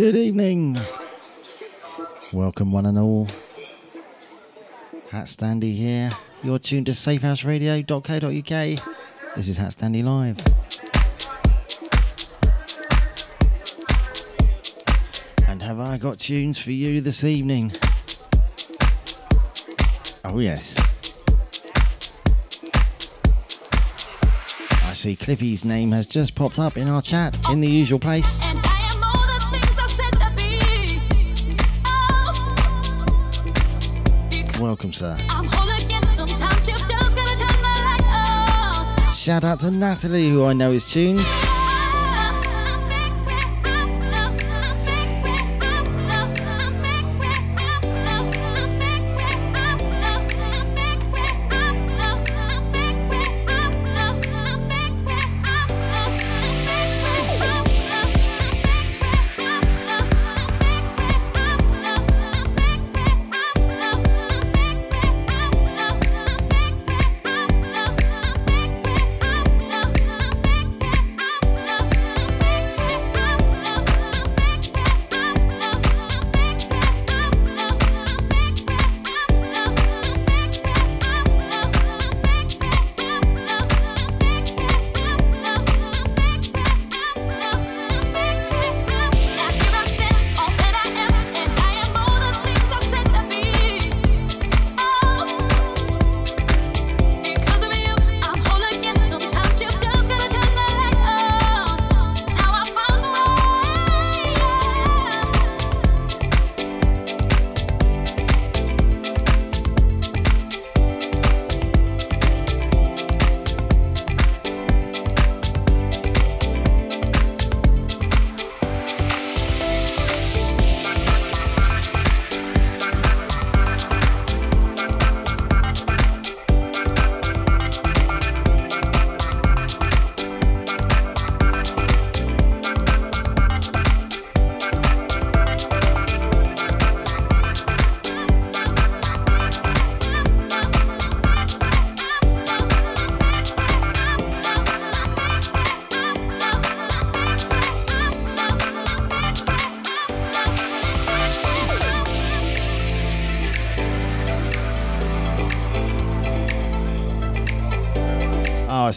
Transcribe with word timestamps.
Good 0.00 0.16
evening. 0.16 0.80
Welcome, 2.32 2.72
one 2.72 2.86
and 2.86 2.98
all. 2.98 3.28
HatStandy 5.10 5.76
here. 5.76 6.08
You're 6.42 6.58
tuned 6.58 6.86
to 6.86 6.92
safehouseradio.co.uk. 6.92 9.36
This 9.36 9.48
is 9.48 9.58
HatStandy 9.58 10.02
Live. 10.02 10.38
And 15.46 15.62
have 15.62 15.78
I 15.78 15.98
got 15.98 16.18
tunes 16.18 16.58
for 16.58 16.72
you 16.72 17.02
this 17.02 17.22
evening? 17.22 17.70
Oh, 20.24 20.38
yes. 20.38 20.78
I 24.82 24.94
see 24.94 25.14
Cliffy's 25.14 25.66
name 25.66 25.92
has 25.92 26.06
just 26.06 26.34
popped 26.34 26.58
up 26.58 26.78
in 26.78 26.88
our 26.88 27.02
chat 27.02 27.38
in 27.50 27.60
the 27.60 27.68
usual 27.68 27.98
place. 27.98 28.38
Welcome, 34.60 34.92
sir. 34.92 35.16
Shout 39.14 39.42
out 39.42 39.58
to 39.60 39.70
Natalie, 39.70 40.28
who 40.28 40.44
I 40.44 40.52
know 40.52 40.70
is 40.70 40.84
tuned. 40.84 41.20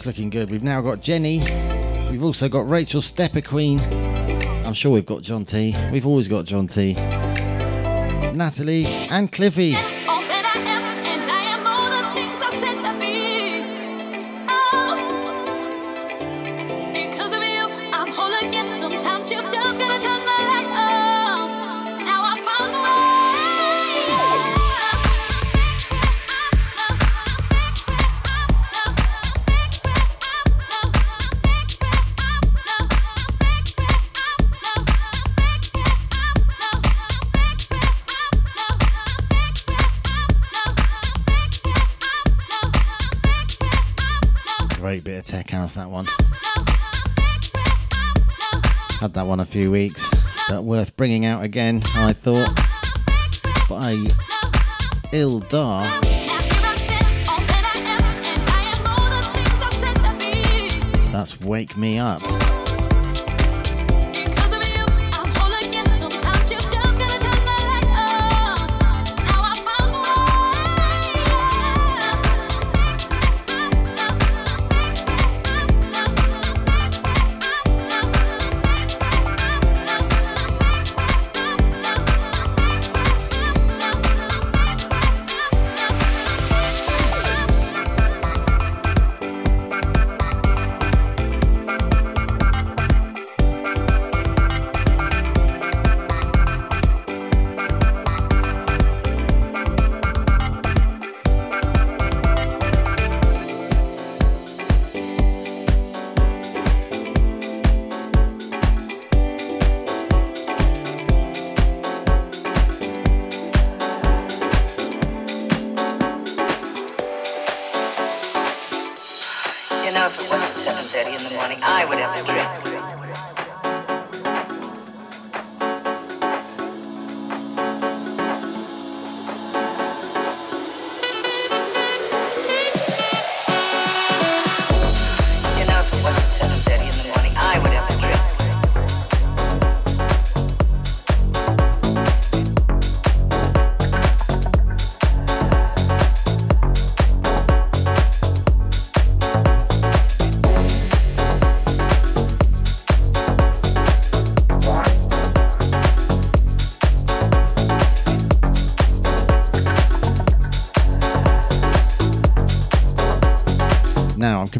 Looking 0.06 0.30
good. 0.30 0.50
We've 0.50 0.62
now 0.62 0.80
got 0.80 1.00
Jenny. 1.00 1.40
We've 2.10 2.24
also 2.24 2.48
got 2.48 2.68
Rachel 2.68 3.00
Stepper 3.00 3.40
Queen. 3.40 3.80
I'm 4.64 4.74
sure 4.74 4.92
we've 4.92 5.06
got 5.06 5.22
John 5.22 5.44
T. 5.44 5.74
We've 5.92 6.06
always 6.06 6.28
got 6.28 6.44
John 6.44 6.66
T. 6.66 6.94
Natalie 8.32 8.86
and 9.10 9.30
Cliffy. 9.30 9.93
That 45.72 45.90
one. 45.90 46.04
Had 49.00 49.14
that 49.14 49.26
one 49.26 49.40
a 49.40 49.46
few 49.46 49.70
weeks, 49.70 50.08
but 50.46 50.62
worth 50.62 50.94
bringing 50.94 51.24
out 51.24 51.42
again, 51.42 51.80
I 51.96 52.12
thought, 52.12 52.54
by 53.68 54.04
Il 55.10 55.40
Dar. 55.40 55.84
That's 61.10 61.40
Wake 61.40 61.78
Me 61.78 61.98
Up. 61.98 62.63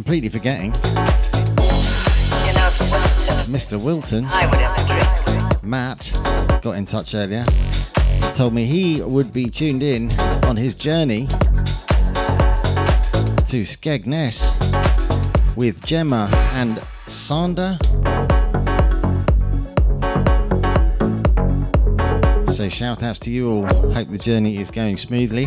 Completely 0.05 0.29
forgetting. 0.29 0.71
Mr. 3.49 3.83
Wilton. 3.83 4.27
I 4.29 4.47
would 4.47 4.59
have 4.59 4.79
a 4.79 4.87
drink. 4.87 5.63
Matt 5.63 6.13
got 6.61 6.73
in 6.73 6.85
touch 6.85 7.15
earlier. 7.15 7.47
Told 8.35 8.53
me 8.53 8.67
he 8.67 9.01
would 9.01 9.33
be 9.33 9.49
tuned 9.49 9.83
in 9.83 10.13
on 10.45 10.59
his 10.59 10.75
journey 10.75 11.27
to 13.47 13.63
Skegness 13.65 14.53
with 15.57 15.83
Gemma 15.87 16.29
and 16.53 16.83
Sander. 17.07 17.79
So 22.53 22.69
shout 22.69 23.03
outs 23.03 23.21
to 23.21 23.31
you 23.31 23.51
all. 23.51 23.65
Hope 23.95 24.11
the 24.11 24.19
journey 24.19 24.59
is 24.59 24.71
going 24.71 24.99
smoothly. 24.99 25.47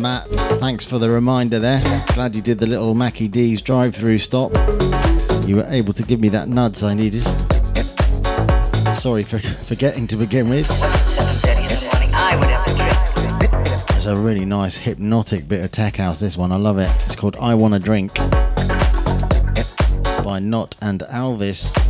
Matt. 0.00 0.26
Thanks 0.60 0.84
for 0.84 0.98
the 0.98 1.10
reminder 1.10 1.58
there. 1.58 1.82
Glad 2.14 2.34
you 2.34 2.42
did 2.42 2.58
the 2.58 2.66
little 2.66 2.94
Mackie 2.94 3.28
D's 3.28 3.60
drive 3.60 3.94
through 3.94 4.18
stop. 4.18 4.52
You 5.46 5.56
were 5.56 5.66
able 5.68 5.92
to 5.92 6.02
give 6.02 6.20
me 6.20 6.28
that 6.30 6.48
nudge 6.48 6.82
I 6.82 6.94
needed. 6.94 7.22
Sorry 8.96 9.22
for 9.22 9.38
forgetting 9.38 10.06
to 10.08 10.16
begin 10.16 10.48
with. 10.48 10.70
A. 10.70 10.82
It's 13.96 14.06
a 14.06 14.16
really 14.16 14.44
nice 14.44 14.76
hypnotic 14.76 15.48
bit 15.48 15.64
of 15.64 15.72
tech 15.72 15.96
house, 15.96 16.20
this 16.20 16.36
one. 16.36 16.52
I 16.52 16.56
love 16.56 16.78
it. 16.78 16.90
It's 17.04 17.16
called 17.16 17.36
I 17.40 17.54
Wanna 17.54 17.78
Drink 17.78 18.14
by 20.24 20.38
Nott 20.40 20.76
and 20.80 21.00
Alvis. 21.10 21.81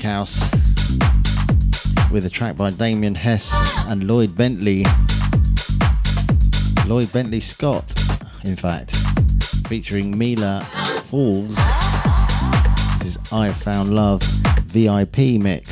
House 0.00 0.40
with 2.12 2.24
a 2.24 2.30
track 2.30 2.56
by 2.56 2.70
Damien 2.70 3.14
Hess 3.14 3.52
and 3.88 4.04
Lloyd 4.04 4.36
Bentley. 4.36 4.84
Lloyd 6.86 7.12
Bentley 7.12 7.40
Scott, 7.40 7.94
in 8.44 8.56
fact, 8.56 8.96
featuring 9.66 10.16
Mila 10.16 10.64
Falls. 11.06 11.56
This 12.98 13.16
is 13.16 13.18
I 13.32 13.50
Found 13.50 13.94
Love 13.94 14.22
VIP 14.22 15.40
mix. 15.40 15.71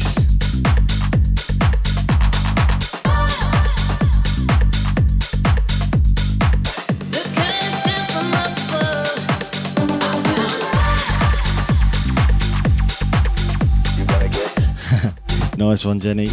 Nice 15.70 15.84
one, 15.84 16.00
Jenny. 16.00 16.26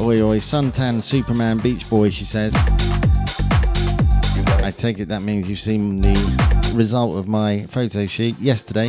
Oi, 0.00 0.22
oi, 0.22 0.38
suntan 0.38 1.02
Superman 1.02 1.58
Beach 1.58 1.86
Boy, 1.90 2.08
she 2.08 2.24
says. 2.24 2.54
I 4.64 4.72
take 4.74 4.98
it 4.98 5.08
that 5.08 5.20
means 5.20 5.46
you've 5.46 5.60
seen 5.60 5.96
the 5.96 6.72
result 6.74 7.18
of 7.18 7.28
my 7.28 7.66
photo 7.68 8.06
shoot 8.06 8.40
yesterday. 8.40 8.88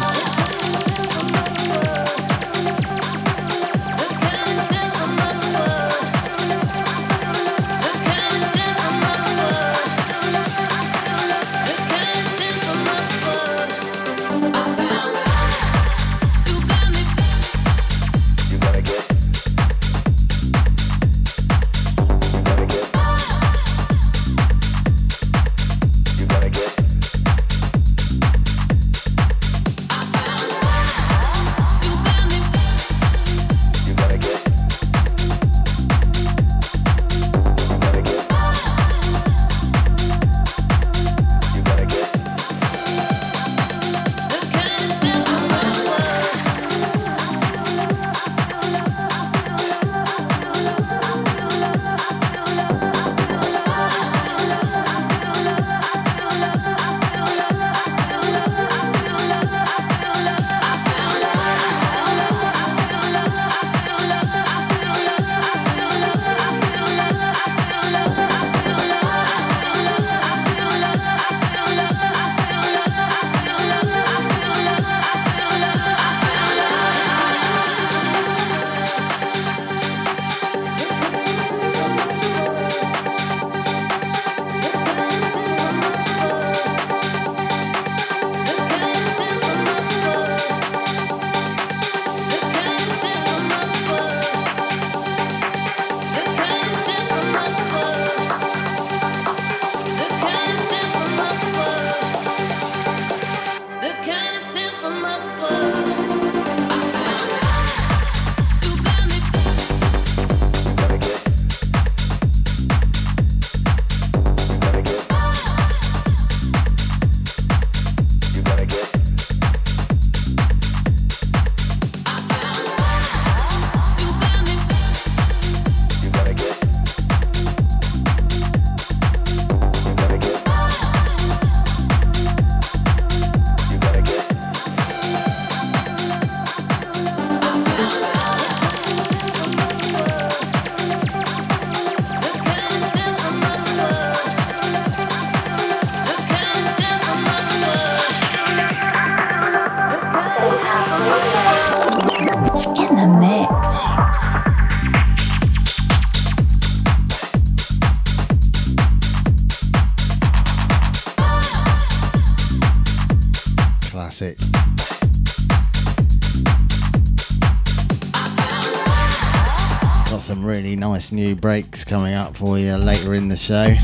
New 171.11 171.35
breaks 171.35 171.83
coming 171.83 172.13
up 172.13 172.35
for 172.35 172.57
you 172.57 172.73
later 172.75 173.15
in 173.15 173.27
the 173.27 173.35
show. 173.35 173.75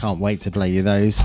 Can't 0.00 0.20
wait 0.20 0.40
to 0.42 0.50
play 0.50 0.70
you 0.70 0.82
those. 0.82 1.22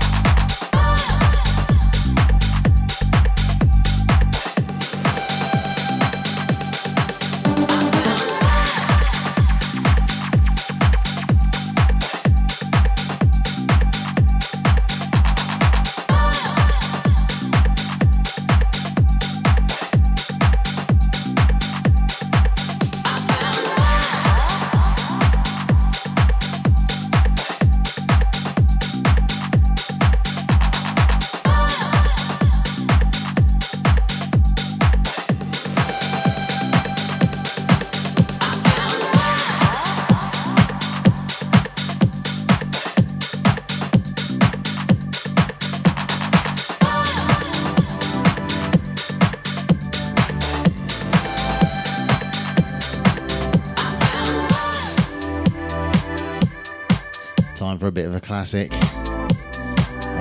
Classic. 58.40 58.72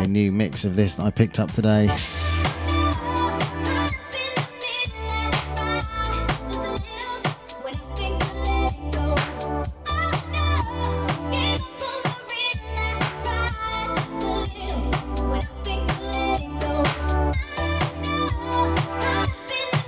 A 0.01 0.05
new 0.05 0.29
mix 0.29 0.65
of 0.65 0.75
this 0.75 0.95
that 0.95 1.05
I 1.05 1.09
picked 1.09 1.39
up 1.39 1.53
today. 1.53 1.87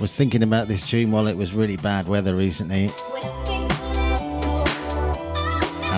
Was 0.00 0.16
thinking 0.16 0.42
about 0.42 0.68
this 0.68 0.88
tune 0.88 1.10
while 1.10 1.26
it 1.26 1.36
was 1.36 1.52
really 1.54 1.76
bad 1.76 2.08
weather 2.08 2.34
recently. 2.34 2.88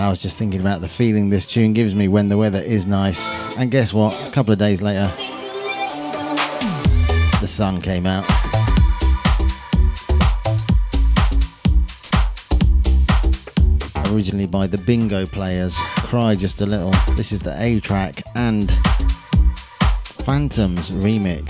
I 0.05 0.09
was 0.09 0.19
just 0.19 0.37
thinking 0.37 0.59
about 0.59 0.81
the 0.81 0.87
feeling 0.87 1.31
this 1.31 1.47
tune 1.47 1.73
gives 1.73 1.95
me 1.95 2.07
when 2.07 2.29
the 2.29 2.37
weather 2.37 2.59
is 2.59 2.85
nice. 2.85 3.27
And 3.57 3.71
guess 3.71 3.91
what? 3.91 4.13
A 4.27 4.29
couple 4.29 4.53
of 4.53 4.59
days 4.59 4.79
later, 4.79 5.11
the 7.41 7.47
sun 7.47 7.81
came 7.81 8.05
out. 8.05 8.23
Originally 14.13 14.45
by 14.45 14.67
the 14.67 14.77
Bingo 14.77 15.25
Players, 15.25 15.75
Cry 15.95 16.35
Just 16.35 16.61
a 16.61 16.67
Little. 16.67 16.91
This 17.15 17.31
is 17.31 17.41
the 17.41 17.55
A-Trak 17.59 18.21
and 18.35 18.69
Phantoms 20.23 20.91
remix. 20.91 21.49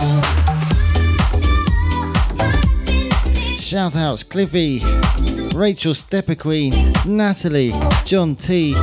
Shout 3.59 3.97
outs, 3.97 4.23
Cliffy. 4.23 4.79
Rachel 5.55 5.95
Stepper 5.95 6.35
Queen, 6.35 6.73
Natalie, 7.05 7.73
John 8.03 8.35
T, 8.35 8.75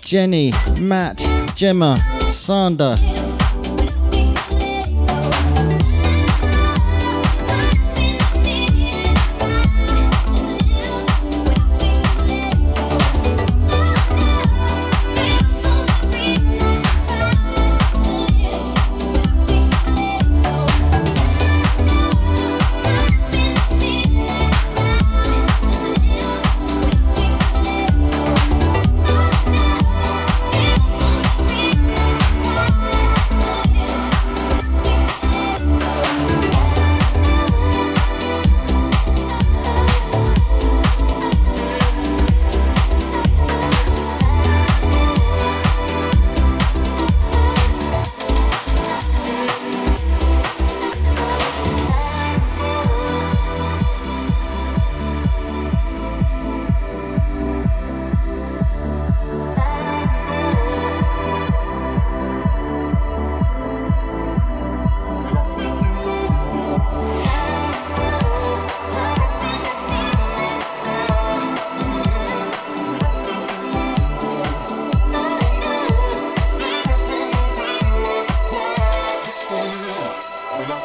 Jenny, 0.00 0.52
Matt, 0.80 1.18
Gemma, 1.54 1.98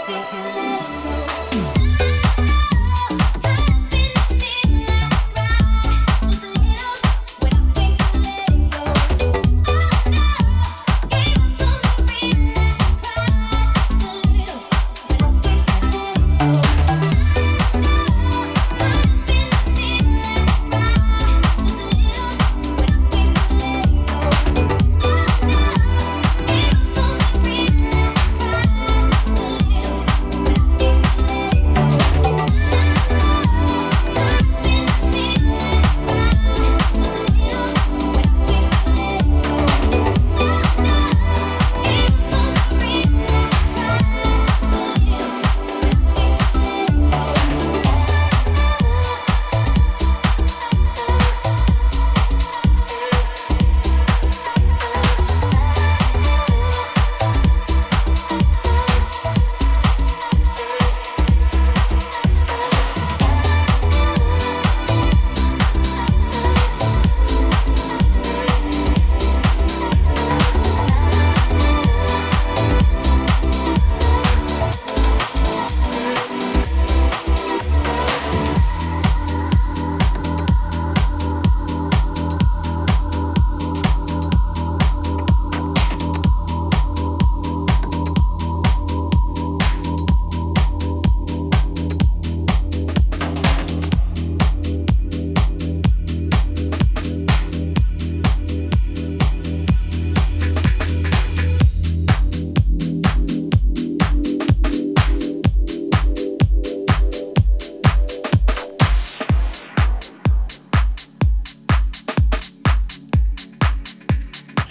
thinking. 0.05 1.72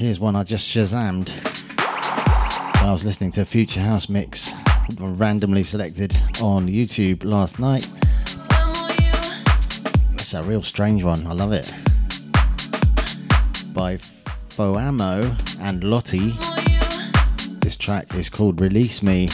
Sander, 0.03 0.21
one 0.21 0.35
I 0.35 0.43
just 0.43 0.69
shazammed 0.69 1.29
when 2.81 2.89
I 2.89 2.93
was 2.93 3.05
listening 3.05 3.31
to 3.33 3.43
a 3.43 3.45
Future 3.45 3.79
House 3.79 4.09
mix 4.09 4.53
randomly 4.99 5.63
selected 5.63 6.13
on 6.43 6.67
YouTube 6.67 7.23
last 7.25 7.61
night. 7.61 7.89
It's 10.15 10.35
a 10.35 10.43
real 10.43 10.63
strange 10.63 11.05
one, 11.05 11.25
I 11.29 11.35
love 11.35 11.53
it. 11.53 11.73
By 13.73 13.99
Foamo 14.49 15.61
and 15.61 15.85
Lotti. 15.85 16.33
This 17.61 17.77
track 17.77 18.13
is 18.17 18.29
called 18.29 18.61
Release 18.61 19.05
Me. 19.05 19.29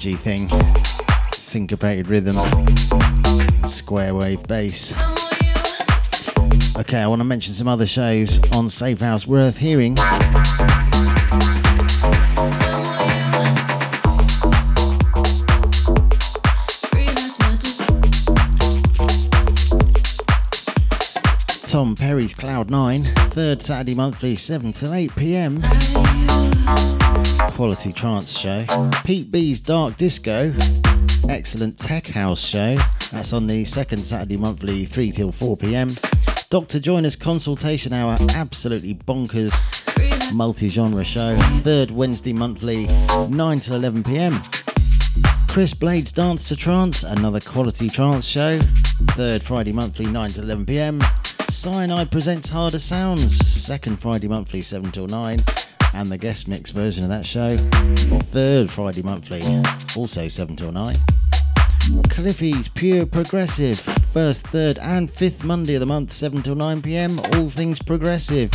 Garagey 0.00 0.16
thing. 0.16 0.48
Syncopated 1.32 2.08
rhythm. 2.08 2.36
Square 3.68 4.14
wave 4.14 4.42
bass. 4.44 4.94
Okay, 6.78 6.98
I 6.98 7.06
want 7.06 7.20
to 7.20 7.24
mention 7.24 7.54
some 7.54 7.68
other 7.68 7.86
shows 7.86 8.40
on 8.54 8.68
Safe 8.68 9.00
House 9.00 9.26
worth 9.26 9.58
hearing. 9.58 9.96
Tom 21.66 21.94
Perry's 21.94 22.34
Cloud9, 22.34 23.06
third 23.30 23.62
Saturday 23.62 23.94
monthly, 23.94 24.34
7 24.34 24.72
till 24.72 24.92
8 24.92 25.14
pm. 25.14 27.09
Quality 27.60 27.92
trance 27.92 28.38
show. 28.38 28.64
Pete 29.04 29.30
B's 29.30 29.60
Dark 29.60 29.98
Disco, 29.98 30.50
excellent 31.28 31.78
tech 31.78 32.06
house 32.06 32.42
show. 32.42 32.78
That's 33.12 33.34
on 33.34 33.46
the 33.46 33.66
second 33.66 33.98
Saturday 33.98 34.38
monthly, 34.38 34.86
3 34.86 35.12
till 35.12 35.30
4 35.30 35.58
pm. 35.58 35.90
Dr. 36.48 36.80
Joiner's 36.80 37.16
consultation 37.16 37.92
hour, 37.92 38.16
absolutely 38.34 38.94
bonkers 38.94 39.52
multi 40.34 40.70
genre 40.70 41.04
show. 41.04 41.36
Third 41.60 41.90
Wednesday 41.90 42.32
monthly, 42.32 42.86
9 43.28 43.60
till 43.60 43.76
11 43.76 44.04
pm. 44.04 44.40
Chris 45.46 45.74
Blades 45.74 46.12
Dance 46.12 46.48
to 46.48 46.56
Trance, 46.56 47.02
another 47.02 47.40
quality 47.40 47.90
trance 47.90 48.24
show. 48.24 48.58
Third 49.10 49.42
Friday 49.42 49.72
monthly, 49.72 50.06
9 50.06 50.30
till 50.30 50.44
11 50.44 50.64
pm. 50.64 51.02
Cyanide 51.50 52.10
presents 52.10 52.48
Harder 52.48 52.78
Sounds, 52.78 53.36
second 53.46 54.00
Friday 54.00 54.28
monthly, 54.28 54.62
7 54.62 54.90
till 54.90 55.08
9. 55.08 55.40
And 55.92 56.10
the 56.10 56.18
guest 56.18 56.48
mix 56.48 56.70
version 56.70 57.04
of 57.04 57.10
that 57.10 57.26
show, 57.26 57.56
third 57.56 58.70
Friday 58.70 59.02
monthly, 59.02 59.42
also 59.96 60.28
7 60.28 60.56
till 60.56 60.72
9. 60.72 60.96
Cliffy's 62.08 62.68
Pure 62.68 63.06
Progressive, 63.06 63.80
first, 63.80 64.46
third, 64.46 64.78
and 64.78 65.10
fifth 65.10 65.42
Monday 65.42 65.74
of 65.74 65.80
the 65.80 65.86
month, 65.86 66.12
7 66.12 66.42
till 66.42 66.54
9 66.54 66.82
pm. 66.82 67.18
All 67.34 67.48
things 67.48 67.80
progressive. 67.80 68.50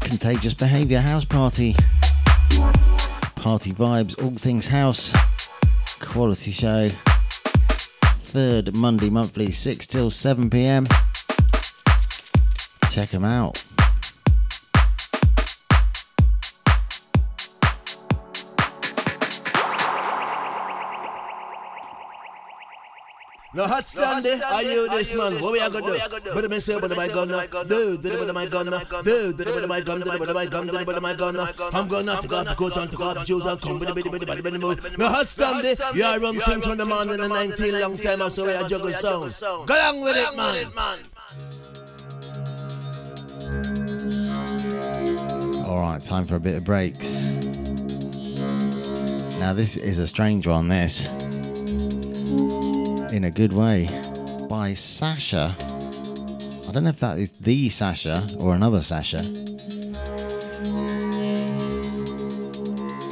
Contagious 0.00 0.54
Behaviour 0.54 1.00
House 1.00 1.24
Party. 1.24 1.74
Party 3.36 3.72
vibes, 3.72 4.22
all 4.22 4.34
things 4.34 4.66
house. 4.66 5.14
Quality 6.00 6.50
show. 6.50 6.88
Third 8.18 8.76
Monday 8.76 9.08
monthly, 9.08 9.52
6 9.52 9.86
till 9.86 10.10
7 10.10 10.50
pm. 10.50 10.86
Check 12.90 13.10
them 13.10 13.24
out. 13.24 13.67
No 23.58 23.66
hot 23.66 23.88
stand 23.88 24.24
there. 24.24 24.40
Are 24.44 24.62
you 24.62 24.88
this 24.88 25.12
man? 25.16 25.32
What 25.42 25.52
we 25.52 25.58
are 25.58 25.68
gonna 25.68 25.86
do? 25.86 26.30
But 26.32 26.48
me 26.48 26.60
say, 26.60 26.78
but 26.78 26.96
my 26.96 27.08
gun 27.08 27.26
now. 27.26 27.44
Do, 27.44 27.98
do 27.98 28.24
the 28.24 28.32
my 28.32 28.46
gun 28.46 28.70
now. 28.70 28.78
Do, 29.02 29.32
do 29.32 29.42
the 29.42 29.66
my 29.66 29.80
gun. 29.80 29.98
Do 29.98 30.04
the 30.16 30.32
my 30.32 30.46
gun. 30.46 30.68
Do 30.68 30.84
the 30.84 31.00
my 31.00 31.14
gun 31.14 31.34
now. 31.34 31.48
I'm 31.72 31.88
gonna 31.88 32.20
to 32.20 32.28
go, 32.28 32.44
go 32.54 32.70
down 32.70 32.86
to 32.86 32.96
go 32.96 33.10
up 33.10 33.26
shoes 33.26 33.46
and 33.46 33.60
come. 33.60 33.80
Bidi 33.80 33.90
bidi 33.90 34.10
bidi 34.10 34.42
bidi 34.42 34.58
bidi. 34.60 34.96
No 34.96 35.08
hot 35.08 35.26
stand 35.26 35.64
there. 35.64 35.74
You 35.92 36.04
are 36.04 36.20
run 36.20 36.36
things 36.36 36.66
from 36.68 36.78
the 36.78 36.84
man 36.84 37.10
in 37.10 37.18
the 37.18 37.26
19 37.26 37.80
long 37.80 37.96
time. 37.96 38.22
I 38.22 38.28
saw 38.28 38.46
we 38.46 38.52
are 38.52 38.68
juggle 38.68 38.92
sound. 38.92 39.34
Go 39.66 39.74
along 39.74 40.02
with 40.02 40.16
it, 40.16 40.36
man. 40.36 40.98
All 45.66 45.80
right, 45.80 46.00
time 46.00 46.22
for 46.22 46.36
a 46.36 46.40
bit 46.40 46.54
of 46.54 46.62
breaks. 46.62 47.24
Now, 49.40 49.52
this 49.52 49.76
is 49.76 49.98
a 49.98 50.06
strange 50.06 50.46
one, 50.46 50.68
this. 50.68 51.27
In 53.18 53.24
a 53.24 53.32
good 53.32 53.52
way. 53.52 53.88
By 54.48 54.74
Sasha. 54.74 55.52
I 56.68 56.72
don't 56.72 56.84
know 56.84 56.90
if 56.90 57.00
that 57.00 57.18
is 57.18 57.32
the 57.32 57.68
Sasha 57.68 58.24
or 58.38 58.54
another 58.54 58.80
Sasha. 58.80 59.18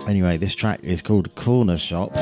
Anyway, 0.08 0.36
this 0.36 0.54
track 0.54 0.78
is 0.84 1.02
called 1.02 1.34
Corner 1.34 1.76
Shop. 1.76 2.12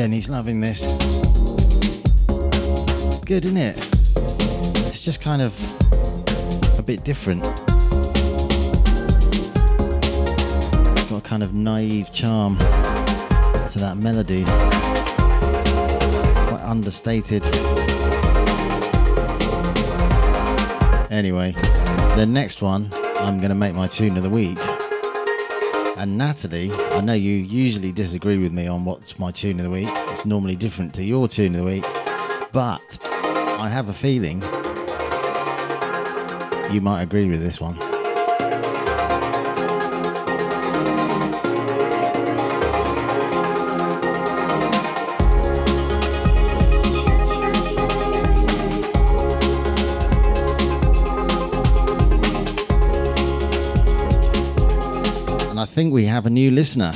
Jenny's 0.00 0.30
loving 0.30 0.62
this. 0.62 0.94
Good, 3.26 3.44
isn't 3.44 3.58
it? 3.58 3.76
It's 4.88 5.04
just 5.04 5.20
kind 5.20 5.42
of 5.42 5.52
a 6.78 6.82
bit 6.82 7.04
different. 7.04 7.42
Got 11.10 11.18
a 11.18 11.20
kind 11.22 11.42
of 11.42 11.52
naive 11.52 12.10
charm 12.14 12.56
to 12.56 13.78
that 13.78 13.98
melody. 13.98 14.42
Quite 16.48 16.62
understated. 16.64 17.44
Anyway, 21.12 21.52
the 22.16 22.24
next 22.26 22.62
one, 22.62 22.88
I'm 23.16 23.36
going 23.36 23.50
to 23.50 23.54
make 23.54 23.74
my 23.74 23.86
tune 23.86 24.16
of 24.16 24.22
the 24.22 24.30
week. 24.30 24.56
And 26.00 26.16
Natalie, 26.16 26.72
I 26.72 27.02
know 27.02 27.12
you 27.12 27.34
usually 27.34 27.92
disagree 27.92 28.38
with 28.38 28.54
me 28.54 28.66
on 28.66 28.86
what's 28.86 29.18
my 29.18 29.30
tune 29.30 29.58
of 29.60 29.64
the 29.64 29.70
week. 29.70 29.90
It's 30.08 30.24
normally 30.24 30.56
different 30.56 30.94
to 30.94 31.04
your 31.04 31.28
tune 31.28 31.54
of 31.54 31.60
the 31.60 31.66
week. 31.66 31.84
But 32.52 32.98
I 33.60 33.68
have 33.68 33.90
a 33.90 33.92
feeling 33.92 34.40
you 36.72 36.80
might 36.80 37.02
agree 37.02 37.26
with 37.26 37.42
this 37.42 37.60
one. 37.60 37.89
Think 55.80 55.94
we 55.94 56.04
have 56.04 56.26
a 56.26 56.30
new 56.30 56.50
listener. 56.50 56.92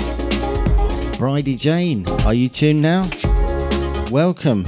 Bridie 1.16 1.57
Jane, 1.57 2.07
are 2.27 2.35
you 2.35 2.51
tuned 2.51 2.83
now? 2.83 3.09
Welcome. 4.11 4.66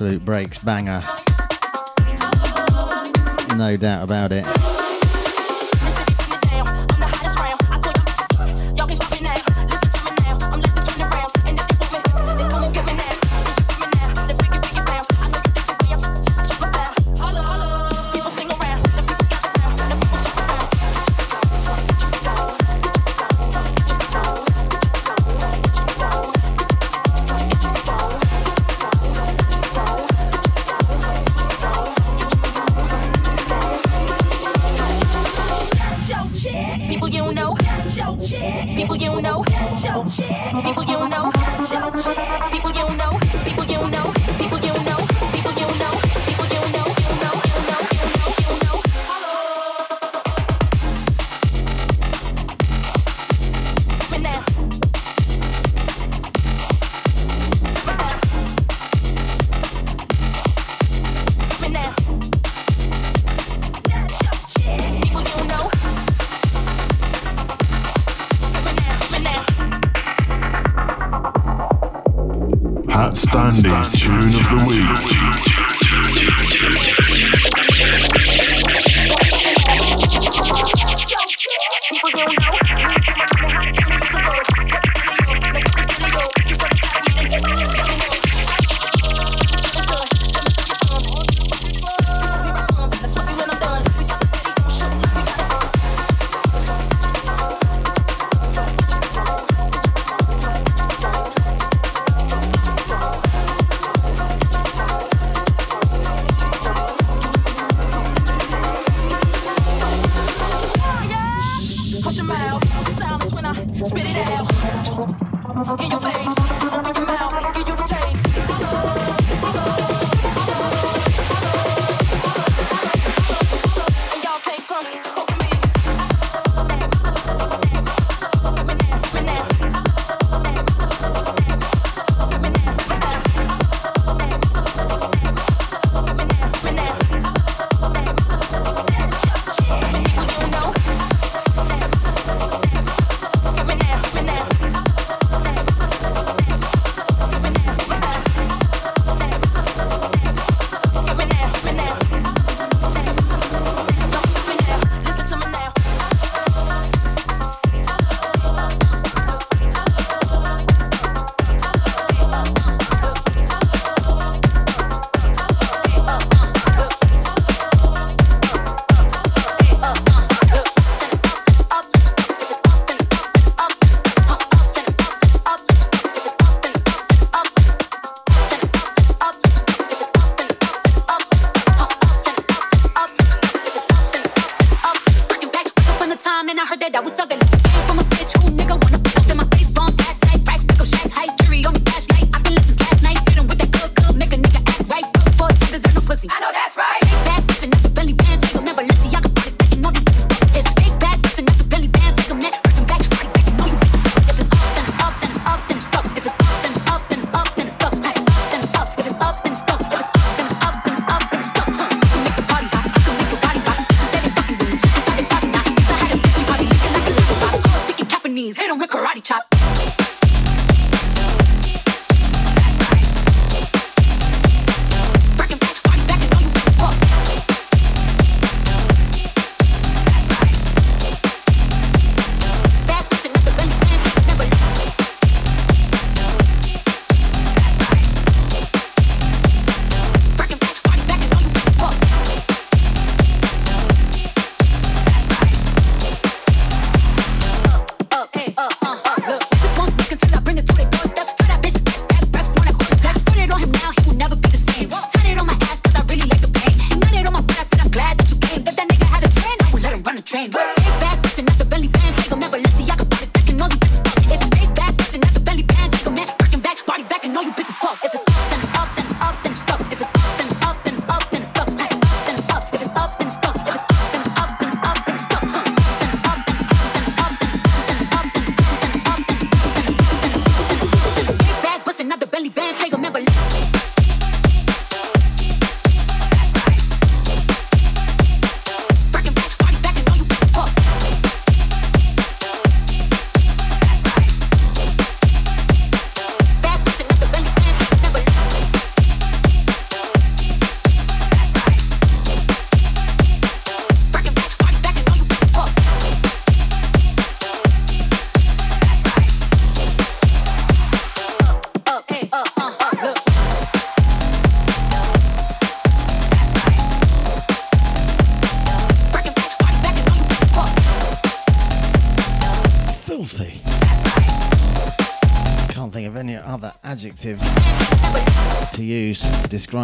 Absolute 0.00 0.24
breaks 0.24 0.56
banger. 0.56 1.02
No 3.54 3.76
doubt 3.76 4.02
about 4.02 4.32
it. 4.32 4.69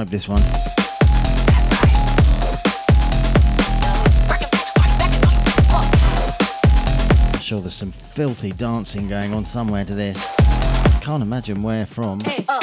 This 0.04 0.28
one. 0.28 0.42
I'm 7.32 7.40
sure 7.40 7.60
there's 7.60 7.74
some 7.74 7.92
filthy 7.92 8.52
dancing 8.52 9.08
going 9.08 9.32
on 9.32 9.44
somewhere 9.44 9.84
to 9.84 9.94
this. 9.94 10.34
Can't 11.00 11.22
imagine 11.22 11.62
where 11.62 11.86
from. 11.86 12.20
Uh, 12.48 12.60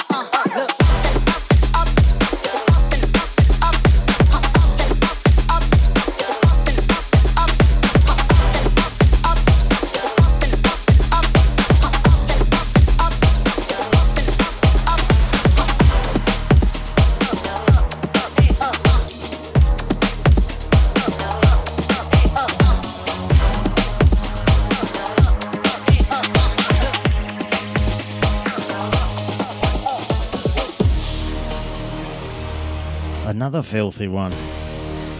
Another 33.44 33.62
filthy 33.62 34.08
one 34.08 34.32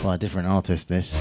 by 0.02 0.16
a 0.16 0.18
different 0.18 0.48
artist. 0.48 0.88
This. 0.88 1.12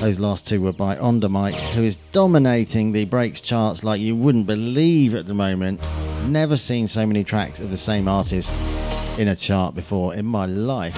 Those 0.00 0.18
last 0.18 0.48
two 0.48 0.62
were 0.62 0.72
by 0.72 0.96
Ondamike, 0.96 1.60
who 1.74 1.84
is 1.84 1.96
dominating 2.10 2.92
the 2.92 3.04
breaks 3.04 3.42
charts 3.42 3.84
like 3.84 4.00
you 4.00 4.16
wouldn't 4.16 4.46
believe 4.46 5.14
at 5.14 5.26
the 5.26 5.34
moment. 5.34 5.82
Never 6.26 6.56
seen 6.56 6.88
so 6.88 7.04
many 7.04 7.22
tracks 7.22 7.60
of 7.60 7.68
the 7.68 7.76
same 7.76 8.08
artist 8.08 8.58
in 9.18 9.28
a 9.28 9.36
chart 9.36 9.74
before 9.74 10.14
in 10.14 10.24
my 10.24 10.46
life. 10.46 10.96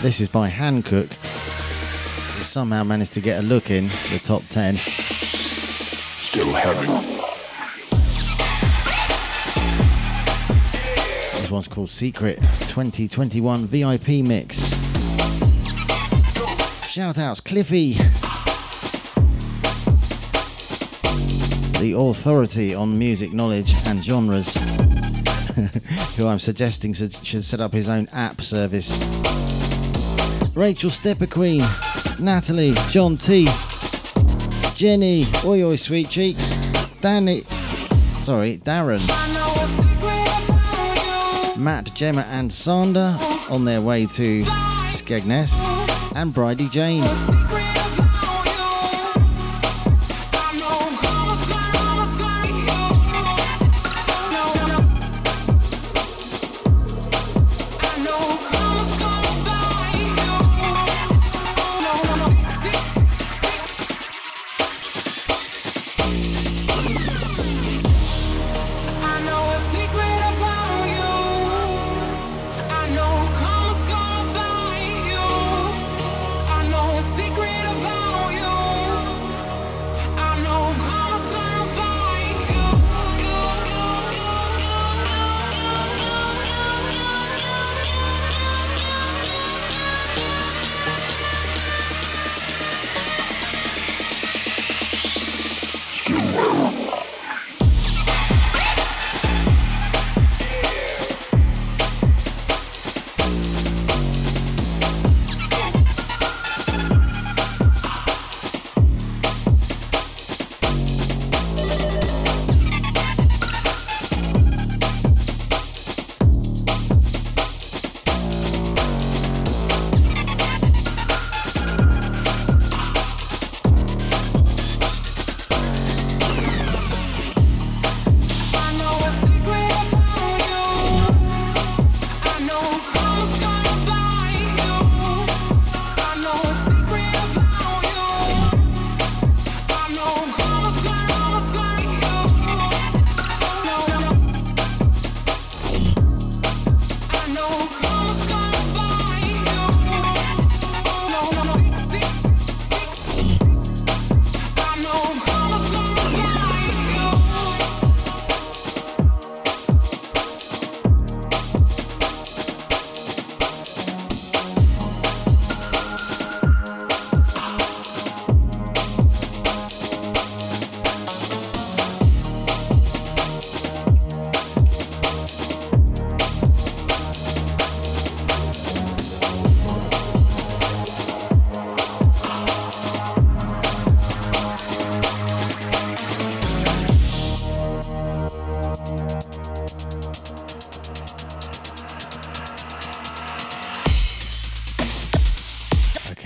This 0.00 0.22
is 0.22 0.30
by 0.30 0.48
Hancock, 0.48 1.12
somehow 2.46 2.82
managed 2.82 3.12
to 3.12 3.20
get 3.20 3.40
a 3.40 3.42
look 3.42 3.70
in 3.70 3.88
the 4.10 4.20
top 4.24 4.42
10. 4.48 4.76
Still 4.76 6.54
having. 6.54 7.15
This 11.46 11.52
one's 11.52 11.68
called 11.68 11.88
Secret 11.88 12.42
2021 12.62 13.66
VIP 13.66 14.08
Mix. 14.24 14.68
Shout 16.88 17.18
outs, 17.18 17.40
Cliffy. 17.40 17.92
The 21.78 21.94
authority 21.96 22.74
on 22.74 22.98
music 22.98 23.32
knowledge 23.32 23.76
and 23.86 24.04
genres, 24.04 24.54
who 26.16 26.26
I'm 26.26 26.40
suggesting 26.40 26.92
should, 26.94 27.14
should 27.14 27.44
set 27.44 27.60
up 27.60 27.72
his 27.72 27.88
own 27.88 28.08
app 28.12 28.40
service. 28.42 28.98
Rachel 30.56 30.90
Stepper 30.90 31.28
Queen, 31.28 31.62
Natalie, 32.18 32.74
John 32.90 33.16
T, 33.16 33.46
Jenny, 34.74 35.26
oi 35.44 35.62
oi 35.62 35.76
sweet 35.76 36.10
cheeks, 36.10 36.56
Danny, 37.00 37.44
sorry, 38.18 38.58
Darren. 38.58 39.95
Matt, 41.66 41.92
Gemma, 41.94 42.24
and 42.30 42.52
Sander 42.52 43.18
on 43.50 43.64
their 43.64 43.80
way 43.80 44.06
to 44.06 44.44
Skegness, 44.92 45.60
and 46.14 46.32
Bridie 46.32 46.68
Jane. 46.68 47.02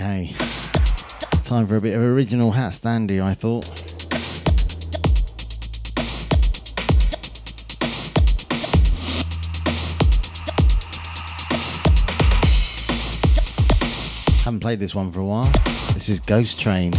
Okay. 0.01 0.33
Time 1.43 1.67
for 1.67 1.75
a 1.75 1.81
bit 1.81 1.95
of 1.95 2.01
original 2.01 2.51
HatStandy, 2.51 3.21
I 3.21 3.35
thought. 3.35 3.67
Haven't 14.43 14.61
played 14.61 14.79
this 14.79 14.95
one 14.95 15.11
for 15.11 15.19
a 15.19 15.25
while. 15.25 15.51
This 15.93 16.09
is 16.09 16.19
Ghost 16.19 16.59
Train. 16.59 16.93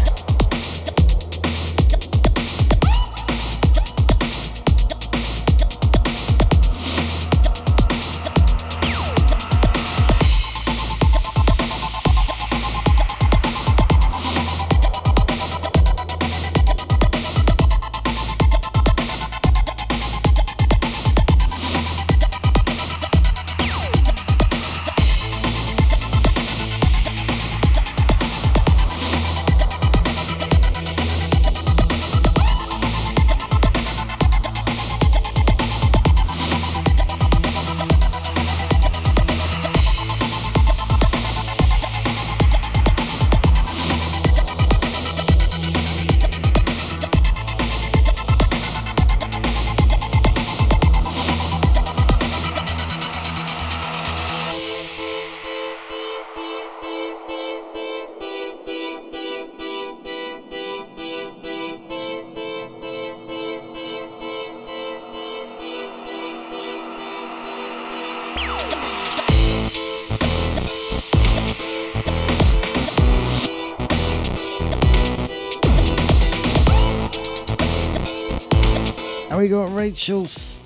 Rachel's 80.03 80.59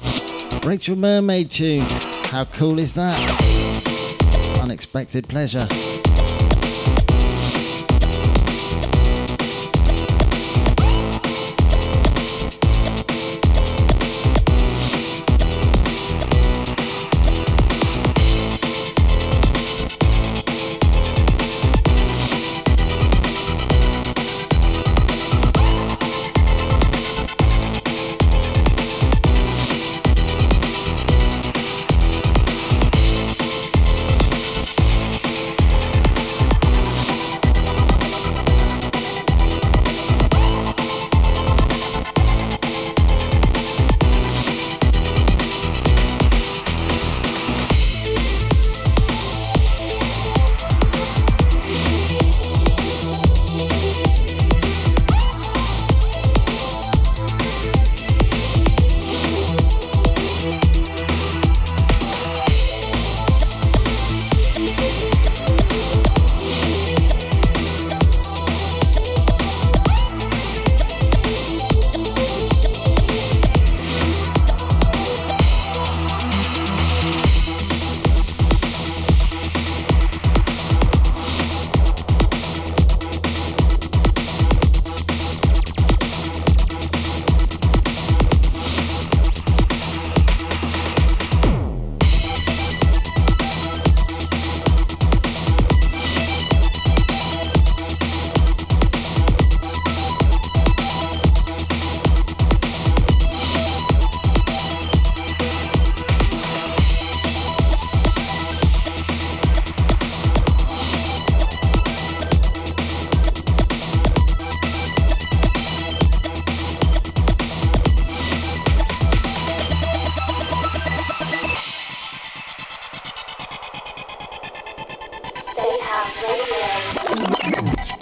Rachel 0.64 0.96
Mermaid 0.96 1.50
tune. 1.50 1.84
How 2.30 2.46
cool 2.46 2.78
is 2.78 2.94
that? 2.94 3.20
Unexpected 4.62 5.28
pleasure. 5.28 5.68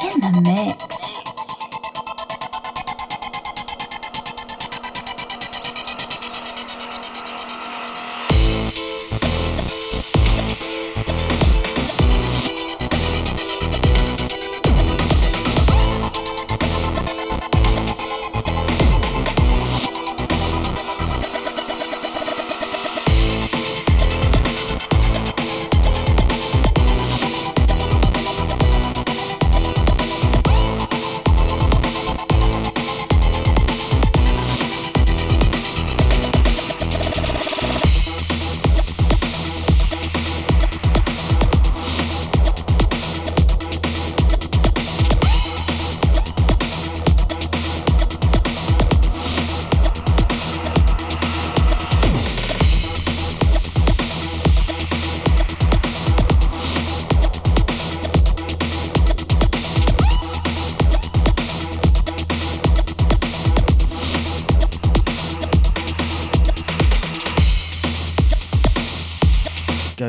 in 0.02 0.20
the 0.20 0.40
mix. 0.42 0.83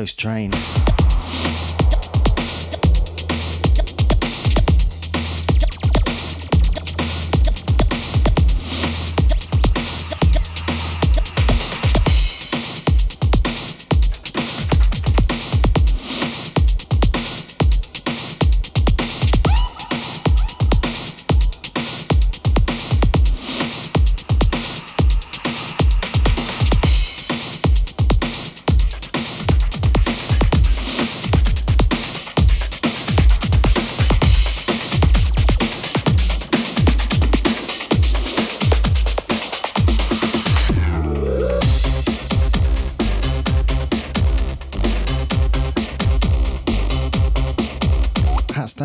Ghost 0.06 0.20
Train. 0.20 0.55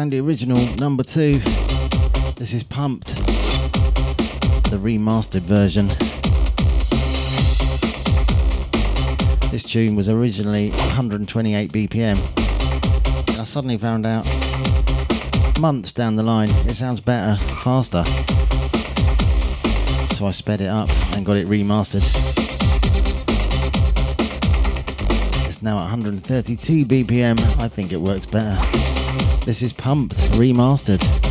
The 0.10 0.20
original 0.22 0.58
number 0.78 1.04
two. 1.04 1.34
This 2.36 2.54
is 2.54 2.64
Pumped, 2.64 3.16
the 4.72 4.78
remastered 4.82 5.42
version. 5.42 5.90
This 9.52 9.64
tune 9.64 9.96
was 9.96 10.08
originally 10.08 10.70
128 10.70 11.72
BPM. 11.72 12.18
I 13.38 13.44
suddenly 13.44 13.78
found 13.78 14.06
out 14.06 14.26
months 15.60 15.92
down 15.92 16.16
the 16.16 16.24
line 16.24 16.50
it 16.68 16.76
sounds 16.76 17.02
better, 17.02 17.36
faster. 17.36 18.04
So 20.16 20.26
I 20.26 20.32
sped 20.32 20.62
it 20.62 20.70
up 20.70 20.90
and 21.14 21.26
got 21.26 21.36
it 21.36 21.48
remastered. 21.48 22.08
It's 25.46 25.62
now 25.62 25.78
at 25.80 25.92
132 25.92 26.86
BPM. 26.86 27.40
I 27.60 27.68
think 27.68 27.92
it 27.92 28.02
works 28.02 28.26
better. 28.26 28.91
This 29.44 29.64
is 29.64 29.74
Pumped 29.74 30.18
Remastered. 30.38 31.31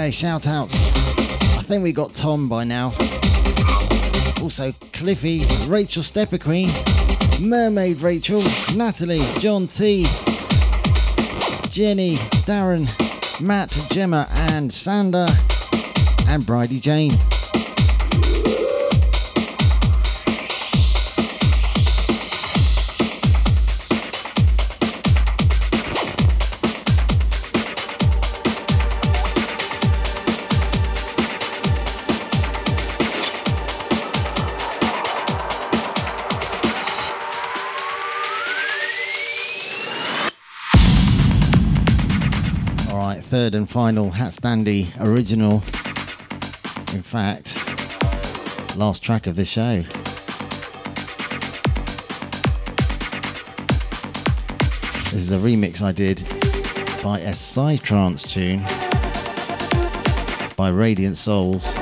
Okay, 0.00 0.10
shout 0.10 0.46
outs. 0.46 0.88
I 1.58 1.62
think 1.62 1.82
we 1.82 1.92
got 1.92 2.14
Tom 2.14 2.48
by 2.48 2.64
now. 2.64 2.86
Also, 4.42 4.72
Cliffy, 4.94 5.44
Rachel 5.66 6.02
Stepper 6.02 6.38
Queen, 6.38 6.70
Mermaid 7.38 8.00
Rachel, 8.00 8.42
Natalie, 8.74 9.22
John 9.40 9.66
T, 9.66 10.04
Jenny, 11.68 12.16
Darren, 12.46 12.88
Matt, 13.42 13.78
Gemma, 13.90 14.26
and 14.52 14.72
Sander, 14.72 15.26
and 16.28 16.46
Bridie 16.46 16.80
Jane. 16.80 17.12
And 43.60 43.68
final 43.68 44.08
HatStandy 44.10 44.88
original. 45.00 45.56
In 46.96 47.02
fact, 47.02 47.58
last 48.74 49.04
track 49.04 49.26
of 49.26 49.36
the 49.36 49.44
show. 49.44 49.82
This 55.10 55.20
is 55.20 55.32
a 55.32 55.36
remix 55.36 55.82
I 55.82 55.92
did 55.92 56.24
by 57.02 57.20
a 57.20 57.32
Psytrance 57.32 58.26
tune 58.26 58.60
by 60.56 60.70
Radiant 60.70 61.16
Soulz 61.16 61.74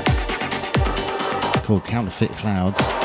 called 1.63 1.85
Counterfit 1.85 2.31
Clouds. 2.33 2.98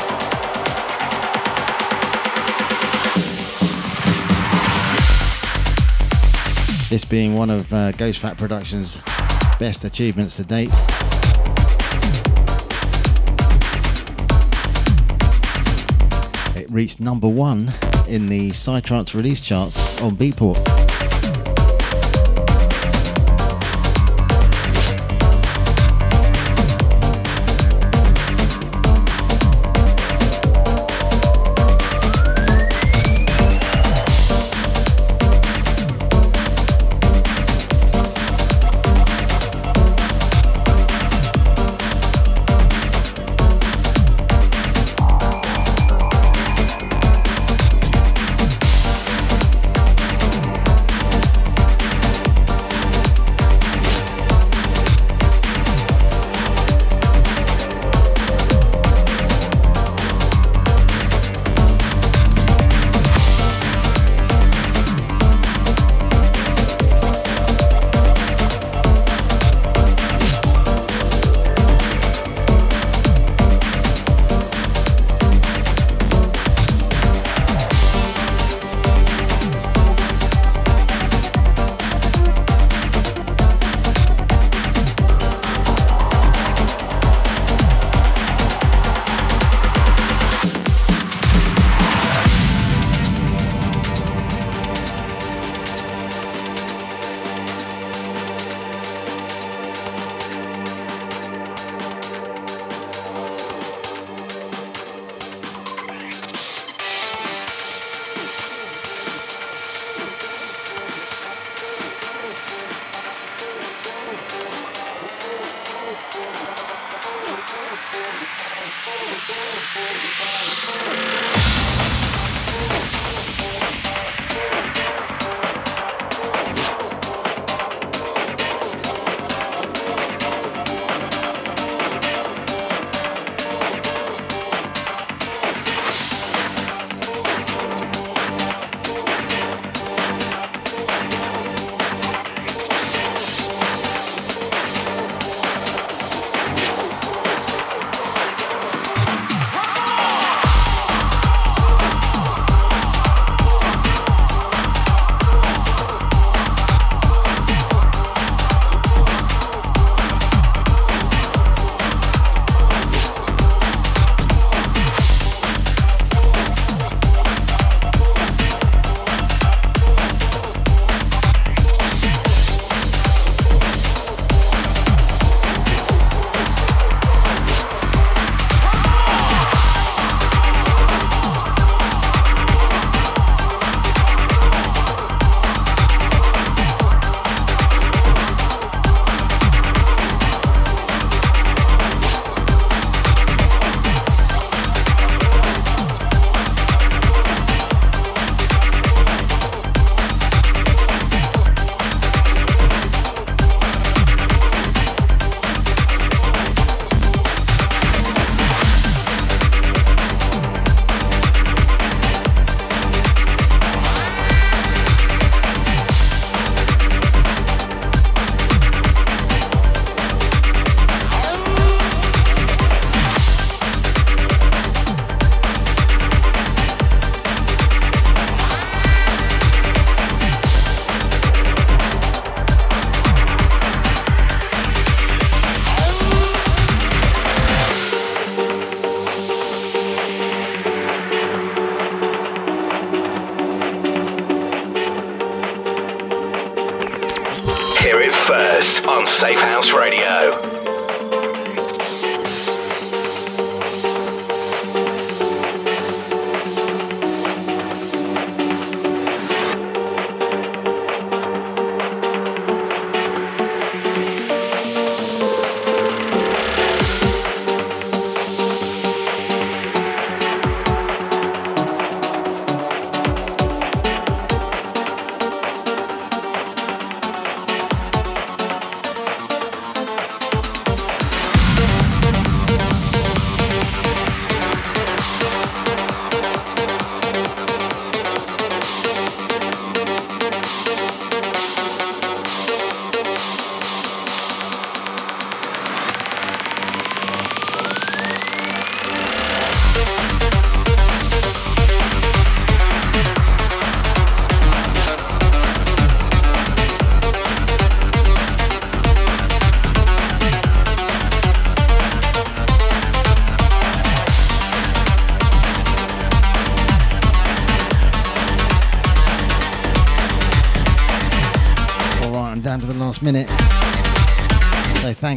This 6.87 7.03
being 7.03 7.35
one 7.35 7.49
of 7.49 7.73
uh, 7.73 7.91
Ghost 7.93 8.19
Fat 8.19 8.37
Productions' 8.37 9.01
best 9.59 9.83
achievements 9.85 10.37
to 10.37 10.43
date. 10.43 10.69
It 16.55 16.69
reached 16.69 16.99
number 16.99 17.27
one 17.27 17.73
in 18.07 18.27
the 18.27 18.51
Psytrance 18.51 19.15
release 19.15 19.41
charts 19.41 19.99
on 20.01 20.15
Beatport. 20.15 20.84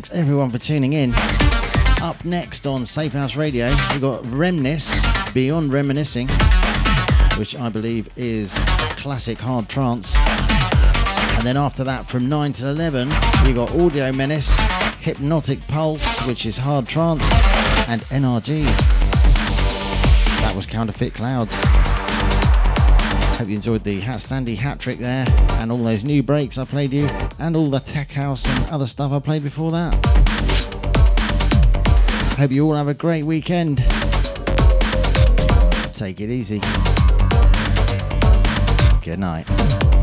Thanks 0.08 0.20
everyone 0.22 0.48
for 0.48 0.56
tuning 0.56 0.94
in. 0.94 1.12
Up 2.00 2.24
next 2.24 2.66
on 2.66 2.84
Safehouse 2.84 3.36
Radio, 3.36 3.68
we've 3.92 4.00
got 4.00 4.22
Remnis, 4.22 4.88
Beyond 5.34 5.70
Reminiscing, 5.70 6.28
which 7.38 7.54
I 7.54 7.68
believe 7.68 8.08
is 8.16 8.58
classic 8.96 9.36
hard 9.36 9.68
trance. 9.68 10.16
And 11.36 11.44
then 11.46 11.58
after 11.58 11.84
that, 11.84 12.06
from 12.06 12.26
9 12.26 12.52
to 12.52 12.70
11, 12.70 13.10
we've 13.44 13.54
got 13.54 13.70
Audio 13.78 14.10
Menace, 14.10 14.58
Hypnotic 15.00 15.60
Pulse, 15.68 16.26
which 16.26 16.46
is 16.46 16.56
hard 16.56 16.88
trance, 16.88 17.30
and 17.86 18.00
NRG. 18.04 18.64
That 20.40 20.54
was 20.56 20.64
Counterfit 20.64 21.12
Clouds. 21.12 21.62
Hope 23.38 23.46
you 23.46 23.54
enjoyed 23.54 23.84
the 23.84 24.00
HatStandy 24.00 24.56
hat 24.56 24.80
trick 24.80 24.98
there, 24.98 25.24
and 25.60 25.70
all 25.70 25.78
those 25.78 26.04
new 26.04 26.24
breaks 26.24 26.58
I 26.58 26.64
played 26.64 26.92
you, 26.92 27.06
and 27.38 27.54
all 27.54 27.70
the 27.70 27.78
tech 27.78 28.10
house 28.10 28.44
and 28.48 28.68
other 28.70 28.86
stuff 28.86 29.12
I 29.12 29.20
played 29.20 29.44
before 29.44 29.70
that. 29.70 29.94
Hope 32.36 32.50
you 32.50 32.66
all 32.66 32.74
have 32.74 32.88
a 32.88 32.94
great 32.94 33.24
weekend. 33.24 33.78
Take 35.94 36.20
it 36.20 36.30
easy. 36.30 36.60
Good 39.04 39.20
night. 39.20 39.97